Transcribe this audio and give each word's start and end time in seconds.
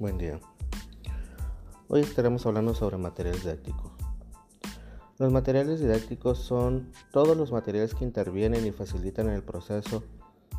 Buen 0.00 0.16
día. 0.16 0.40
Hoy 1.88 2.00
estaremos 2.00 2.46
hablando 2.46 2.74
sobre 2.74 2.96
materiales 2.96 3.42
didácticos. 3.42 3.90
Los 5.18 5.30
materiales 5.30 5.78
didácticos 5.78 6.38
son 6.38 6.90
todos 7.12 7.36
los 7.36 7.52
materiales 7.52 7.94
que 7.94 8.06
intervienen 8.06 8.66
y 8.66 8.70
facilitan 8.70 9.28
el 9.28 9.42
proceso 9.42 10.02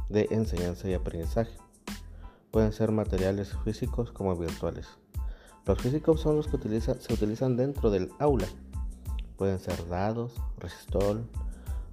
de 0.10 0.28
enseñanza 0.30 0.88
y 0.88 0.94
aprendizaje. 0.94 1.58
Pueden 2.52 2.72
ser 2.72 2.92
materiales 2.92 3.58
físicos 3.66 4.12
como 4.12 4.38
virtuales. 4.38 4.86
Los 5.66 5.82
físicos 5.82 6.22
son 6.22 6.36
los 6.36 6.46
que 6.48 6.60
se 6.80 7.12
utilizan 7.12 7.58
dentro 7.58 7.90
del 7.90 8.12
aula. 8.20 8.46
Pueden 9.38 9.58
ser 9.58 9.88
dados, 9.88 10.36
resistol, 10.60 11.28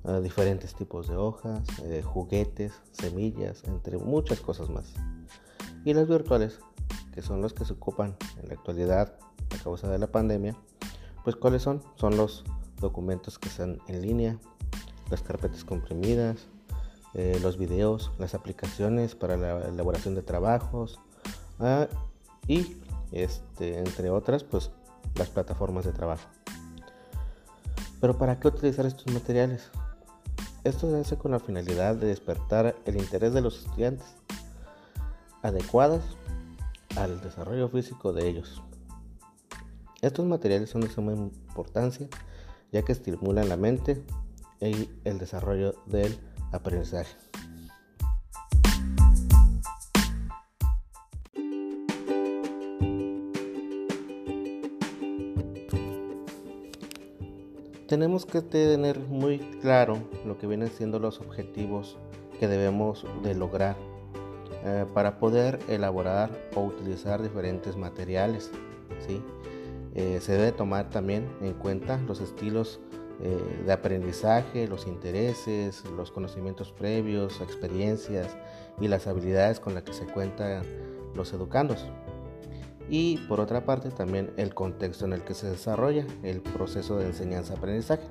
eh, 0.04 0.20
diferentes 0.22 0.74
tipos 0.74 1.08
de 1.08 1.16
hojas, 1.16 1.62
eh, 1.84 2.02
juguetes, 2.02 2.74
semillas, 2.92 3.64
entre 3.64 3.96
muchas 3.96 4.38
cosas 4.40 4.68
más. 4.68 4.92
Y 5.86 5.94
los 5.94 6.06
virtuales 6.06 6.60
que 7.18 7.22
son 7.22 7.42
los 7.42 7.52
que 7.52 7.64
se 7.64 7.72
ocupan 7.72 8.16
en 8.40 8.46
la 8.46 8.54
actualidad 8.54 9.12
a 9.52 9.64
causa 9.64 9.88
de 9.88 9.98
la 9.98 10.06
pandemia, 10.06 10.54
pues 11.24 11.34
cuáles 11.34 11.62
son? 11.62 11.82
Son 11.96 12.16
los 12.16 12.44
documentos 12.80 13.40
que 13.40 13.48
están 13.48 13.80
en 13.88 14.02
línea, 14.02 14.38
las 15.10 15.22
carpetas 15.22 15.64
comprimidas, 15.64 16.46
eh, 17.14 17.40
los 17.42 17.58
videos, 17.58 18.12
las 18.20 18.34
aplicaciones 18.34 19.16
para 19.16 19.36
la 19.36 19.66
elaboración 19.66 20.14
de 20.14 20.22
trabajos 20.22 21.00
ah, 21.58 21.88
y 22.46 22.76
este, 23.10 23.80
entre 23.80 24.10
otras 24.10 24.44
pues 24.44 24.70
las 25.16 25.28
plataformas 25.28 25.86
de 25.86 25.90
trabajo. 25.90 26.28
Pero 28.00 28.16
¿para 28.16 28.38
qué 28.38 28.46
utilizar 28.46 28.86
estos 28.86 29.12
materiales? 29.12 29.72
Esto 30.62 30.88
se 30.88 31.00
hace 31.00 31.16
con 31.16 31.32
la 31.32 31.40
finalidad 31.40 31.96
de 31.96 32.06
despertar 32.06 32.76
el 32.84 32.96
interés 32.96 33.34
de 33.34 33.40
los 33.40 33.58
estudiantes 33.58 34.06
adecuadas 35.42 36.02
al 36.98 37.20
desarrollo 37.20 37.68
físico 37.68 38.12
de 38.12 38.28
ellos. 38.28 38.62
Estos 40.02 40.26
materiales 40.26 40.70
son 40.70 40.82
de 40.82 40.88
suma 40.88 41.12
importancia 41.12 42.08
ya 42.72 42.82
que 42.82 42.92
estimulan 42.92 43.48
la 43.48 43.56
mente 43.56 44.02
y 44.60 44.90
el 45.04 45.18
desarrollo 45.18 45.74
del 45.86 46.18
aprendizaje. 46.52 47.16
Tenemos 57.86 58.26
que 58.26 58.42
tener 58.42 58.98
muy 58.98 59.38
claro 59.62 59.96
lo 60.26 60.36
que 60.36 60.46
vienen 60.46 60.68
siendo 60.68 60.98
los 60.98 61.20
objetivos 61.20 61.96
que 62.38 62.46
debemos 62.46 63.06
de 63.22 63.34
lograr 63.34 63.76
eh, 64.64 64.86
para 64.92 65.18
poder 65.18 65.60
elaborar 65.68 66.30
o 66.56 66.62
utilizar 66.62 67.22
diferentes 67.22 67.76
materiales. 67.76 68.50
¿sí? 69.06 69.22
Eh, 69.94 70.18
se 70.20 70.32
debe 70.32 70.50
tomar 70.50 70.90
también 70.90 71.28
en 71.40 71.54
cuenta 71.54 71.98
los 72.08 72.20
estilos 72.20 72.80
eh, 73.20 73.62
de 73.64 73.72
aprendizaje, 73.72 74.66
los 74.66 74.86
intereses, 74.86 75.84
los 75.96 76.10
conocimientos 76.10 76.72
previos, 76.72 77.40
experiencias 77.40 78.36
y 78.80 78.88
las 78.88 79.06
habilidades 79.06 79.60
con 79.60 79.74
las 79.74 79.84
que 79.84 79.92
se 79.92 80.06
cuentan 80.06 80.64
los 81.14 81.32
educandos. 81.32 81.86
Y 82.90 83.18
por 83.28 83.38
otra 83.38 83.64
parte 83.64 83.90
también 83.90 84.32
el 84.36 84.54
contexto 84.54 85.04
en 85.04 85.12
el 85.12 85.22
que 85.22 85.34
se 85.34 85.48
desarrolla 85.48 86.06
el 86.22 86.40
proceso 86.40 86.96
de 86.96 87.06
enseñanza-aprendizaje. 87.06 88.08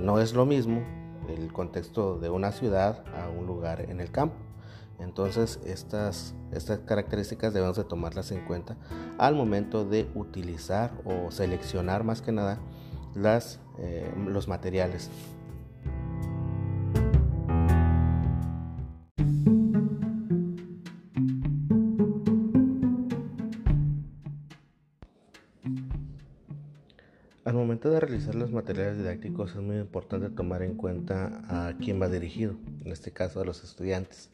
no 0.00 0.20
es 0.20 0.34
lo 0.34 0.46
mismo 0.46 0.82
el 1.28 1.52
contexto 1.52 2.18
de 2.18 2.28
una 2.28 2.52
ciudad 2.52 3.04
a 3.16 3.28
un 3.28 3.46
lugar 3.46 3.88
en 3.88 4.00
el 4.00 4.10
campo. 4.10 4.36
Entonces 4.98 5.60
estas, 5.64 6.34
estas 6.52 6.80
características 6.80 7.52
debemos 7.52 7.76
de 7.76 7.84
tomarlas 7.84 8.30
en 8.30 8.44
cuenta 8.44 8.76
al 9.18 9.34
momento 9.34 9.84
de 9.84 10.08
utilizar 10.14 10.92
o 11.04 11.30
seleccionar 11.30 12.04
más 12.04 12.22
que 12.22 12.32
nada 12.32 12.58
las, 13.14 13.60
eh, 13.78 14.12
los 14.26 14.48
materiales. 14.48 15.10
Al 27.44 27.54
momento 27.54 27.90
de 27.90 28.00
realizar 28.00 28.34
los 28.34 28.50
materiales 28.50 28.96
didácticos 28.96 29.50
es 29.50 29.60
muy 29.60 29.76
importante 29.76 30.30
tomar 30.30 30.62
en 30.62 30.74
cuenta 30.74 31.42
a 31.48 31.76
quién 31.76 32.00
va 32.00 32.08
dirigido, 32.08 32.54
en 32.84 32.92
este 32.92 33.10
caso 33.10 33.40
a 33.40 33.44
los 33.44 33.62
estudiantes. 33.62 34.31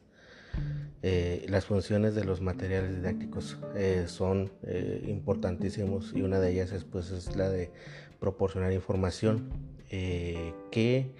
Eh, 1.02 1.46
las 1.48 1.64
funciones 1.64 2.16
de 2.16 2.24
los 2.24 2.40
materiales 2.40 2.96
didácticos 2.96 3.56
eh, 3.76 4.04
son 4.08 4.50
eh, 4.64 5.04
importantísimos 5.06 6.12
y 6.12 6.22
una 6.22 6.40
de 6.40 6.50
ellas 6.50 6.72
es, 6.72 6.84
pues, 6.84 7.12
es 7.12 7.36
la 7.36 7.48
de 7.48 7.70
proporcionar 8.18 8.72
información 8.72 9.50
que 9.88 11.14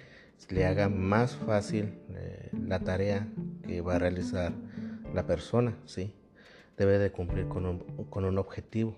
le 0.49 0.65
haga 0.65 0.89
más 0.89 1.35
fácil 1.35 1.93
la 2.67 2.79
tarea 2.81 3.27
que 3.65 3.81
va 3.81 3.95
a 3.95 3.99
realizar 3.99 4.53
la 5.15 5.25
persona, 5.25 5.75
¿sí? 5.85 6.13
Debe 6.77 6.99
de 6.99 7.11
cumplir 7.11 7.47
con 7.47 7.65
un, 7.65 7.79
con 8.11 8.25
un 8.25 8.37
objetivo, 8.37 8.95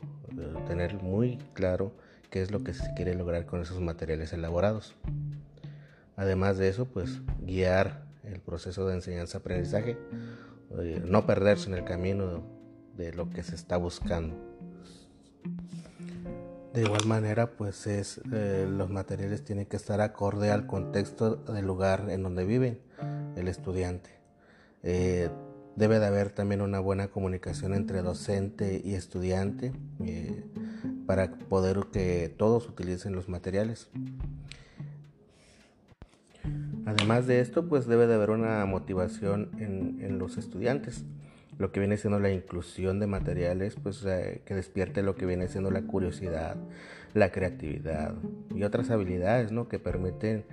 tener 0.67 0.95
muy 0.95 1.37
claro 1.53 1.93
qué 2.29 2.41
es 2.41 2.51
lo 2.51 2.65
que 2.65 2.73
se 2.73 2.93
quiere 2.95 3.15
lograr 3.15 3.45
con 3.45 3.61
esos 3.61 3.79
materiales 3.79 4.33
elaborados. 4.33 4.95
Además 6.17 6.57
de 6.57 6.67
eso, 6.67 6.85
pues 6.85 7.21
guiar 7.39 8.10
el 8.33 8.41
proceso 8.41 8.87
de 8.87 8.95
enseñanza-aprendizaje, 8.95 9.97
eh, 10.79 11.01
no 11.05 11.25
perderse 11.25 11.67
en 11.69 11.75
el 11.75 11.83
camino 11.83 12.43
de 12.95 13.13
lo 13.13 13.29
que 13.29 13.43
se 13.43 13.55
está 13.55 13.77
buscando. 13.77 14.35
De 16.73 16.83
igual 16.83 17.05
manera, 17.05 17.51
pues 17.57 17.85
es, 17.85 18.21
eh, 18.31 18.65
los 18.69 18.89
materiales 18.89 19.43
tienen 19.43 19.65
que 19.65 19.75
estar 19.75 19.99
acorde 19.99 20.51
al 20.51 20.67
contexto 20.67 21.35
del 21.35 21.65
lugar 21.65 22.07
en 22.09 22.23
donde 22.23 22.45
viven 22.45 22.79
el 23.35 23.49
estudiante. 23.49 24.09
Eh, 24.83 25.29
debe 25.75 25.99
de 25.99 26.05
haber 26.05 26.29
también 26.29 26.61
una 26.61 26.79
buena 26.79 27.09
comunicación 27.09 27.73
entre 27.73 28.01
docente 28.01 28.81
y 28.83 28.93
estudiante 28.93 29.73
para 31.05 31.31
poder 31.31 31.87
que 31.91 32.33
todos 32.37 32.69
utilicen 32.69 33.13
los 33.13 33.27
materiales. 33.27 33.89
Además 36.91 37.25
de 37.25 37.39
esto, 37.39 37.69
pues 37.69 37.87
debe 37.87 38.05
de 38.05 38.15
haber 38.15 38.31
una 38.31 38.65
motivación 38.65 39.49
en, 39.59 40.19
los 40.19 40.37
estudiantes, 40.37 41.05
lo 41.57 41.71
que 41.71 41.79
viene 41.79 41.95
siendo 41.95 42.19
la 42.19 42.31
inclusión 42.31 42.99
de 42.99 43.07
materiales, 43.07 43.77
pues 43.81 44.03
eh, 44.05 44.41
que 44.45 44.55
despierte 44.55 45.01
lo 45.01 45.15
que 45.15 45.25
viene 45.25 45.47
siendo 45.47 45.71
la 45.71 45.83
curiosidad, 45.83 46.57
la 47.13 47.31
creatividad 47.31 48.13
y 48.53 48.63
otras 48.63 48.89
habilidades, 48.89 49.53
¿no? 49.53 49.69
Que 49.69 49.79
permiten 49.79 50.43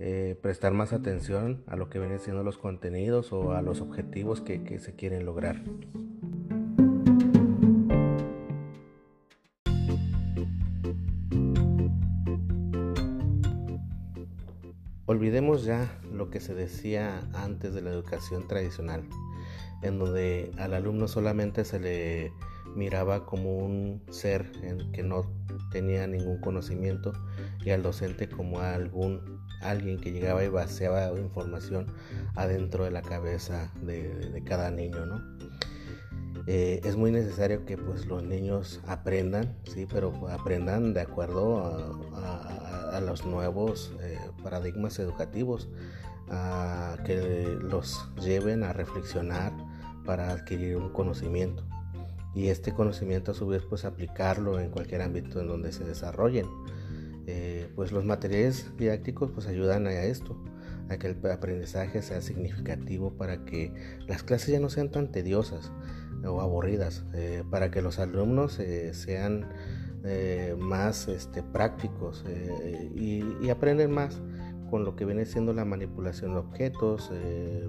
eh, 0.00 0.36
prestar 0.42 0.72
más 0.72 0.92
atención 0.92 1.62
a 1.68 1.76
lo 1.76 1.90
que 1.90 2.00
vienen 2.00 2.18
siendo 2.18 2.42
los 2.42 2.58
contenidos 2.58 3.32
o 3.32 3.52
a 3.52 3.62
los 3.62 3.80
objetivos 3.80 4.40
que 4.40 4.80
se 4.80 4.96
quieren 4.96 5.24
lograr. 5.24 5.62
Olvidemos 15.14 15.62
ya 15.62 15.96
lo 16.12 16.28
que 16.28 16.40
se 16.40 16.56
decía 16.56 17.22
antes 17.34 17.72
de 17.72 17.82
la 17.82 17.90
educación 17.90 18.48
tradicional, 18.48 19.04
en 19.82 20.00
donde 20.00 20.50
al 20.58 20.74
alumno 20.74 21.06
solamente 21.06 21.64
se 21.64 21.78
le 21.78 22.32
miraba 22.74 23.24
como 23.24 23.58
un 23.58 24.02
ser 24.10 24.50
en 24.64 24.90
que 24.90 25.04
no 25.04 25.24
tenía 25.70 26.08
ningún 26.08 26.40
conocimiento 26.40 27.12
y 27.64 27.70
al 27.70 27.84
docente 27.84 28.28
como 28.28 28.58
algún 28.58 29.38
alguien 29.62 30.00
que 30.00 30.10
llegaba 30.10 30.42
y 30.42 30.48
vaciaba 30.48 31.16
información 31.16 31.86
adentro 32.34 32.82
de 32.82 32.90
la 32.90 33.02
cabeza 33.02 33.72
de, 33.82 34.42
cada 34.44 34.72
niño, 34.72 35.06
¿no? 35.06 35.22
Eh, 36.46 36.80
es 36.84 36.96
muy 36.96 37.10
necesario 37.10 37.64
que 37.64 37.78
pues 37.78 38.06
los 38.06 38.22
niños 38.22 38.80
aprendan, 38.86 39.56
sí, 39.64 39.86
pero 39.90 40.28
aprendan 40.28 40.92
de 40.92 41.00
acuerdo 41.00 41.64
a, 42.14 43.00
los 43.00 43.26
nuevos 43.26 43.92
eh, 44.02 44.18
paradigmas 44.42 44.98
educativos, 45.00 45.68
que 47.04 47.58
los 47.60 48.08
lleven 48.22 48.62
a 48.62 48.72
reflexionar 48.72 49.52
para 50.06 50.30
adquirir 50.30 50.76
un 50.76 50.90
conocimiento 50.90 51.64
y 52.34 52.48
este 52.48 52.72
conocimiento 52.72 53.30
a 53.30 53.34
su 53.34 53.46
vez 53.46 53.62
pues 53.68 53.84
aplicarlo 53.84 54.58
en 54.58 54.70
cualquier 54.70 55.02
ámbito 55.02 55.40
en 55.40 55.48
donde 55.48 55.72
se 55.72 55.84
desarrollen. 55.84 56.46
Eh, 57.26 57.70
pues 57.74 57.92
los 57.92 58.04
materiales 58.04 58.70
didácticos 58.76 59.30
pues 59.30 59.46
ayudan 59.46 59.86
a 59.86 60.02
esto, 60.02 60.36
a 60.90 60.98
que 60.98 61.06
el 61.06 61.30
aprendizaje 61.30 62.02
sea 62.02 62.20
significativo 62.20 63.14
para 63.14 63.44
que 63.44 63.72
las 64.06 64.22
clases 64.22 64.48
ya 64.48 64.60
no 64.60 64.68
sean 64.68 64.90
tan 64.90 65.10
tediosas, 65.10 65.72
o 66.26 66.40
aburridas, 66.40 67.04
eh, 67.14 67.42
para 67.50 67.70
que 67.70 67.82
los 67.82 67.98
alumnos 67.98 68.58
eh, 68.58 68.94
sean 68.94 69.48
eh, 70.04 70.54
más 70.58 71.08
este, 71.08 71.42
prácticos 71.42 72.24
y, 72.94 73.22
aprenden 73.50 73.90
más 73.90 74.20
con 74.70 74.84
lo 74.84 74.96
que 74.96 75.04
viene 75.04 75.24
siendo 75.26 75.52
la 75.52 75.64
manipulación 75.64 76.32
de 76.32 76.38
objetos, 76.40 77.12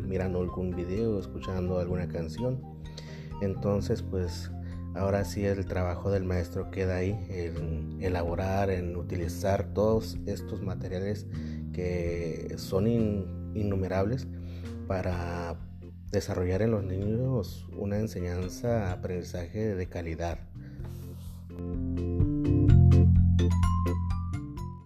mirando 0.02 0.40
algún 0.40 0.75
video, 0.75 1.19
escuchando 1.19 1.80
alguna 1.80 2.07
canción. 2.07 2.60
Entonces, 3.42 4.02
pues 4.02 4.52
ahora 4.96 5.24
sí 5.24 5.46
el 5.46 5.66
trabajo 5.66 6.10
del 6.10 6.24
maestro 6.24 6.72
queda 6.72 6.96
ahí, 6.96 7.12
en 7.30 7.98
elaborar, 8.01 8.72
en 8.72 8.96
utilizar 8.96 9.74
todos 9.74 10.18
estos 10.25 10.63
materiales 10.63 11.28
que 11.74 12.56
son 12.58 12.88
innumerables 12.88 14.28
para 14.88 15.58
desarrollar 16.15 16.62
en 16.62 16.71
los 16.71 16.83
niños 16.83 17.67
una 17.77 17.97
enseñanza, 17.97 18.94
aprendizaje 18.94 19.75
de 19.75 19.88
calidad. 19.88 20.39